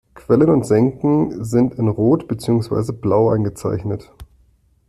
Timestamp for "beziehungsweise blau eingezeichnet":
2.27-4.11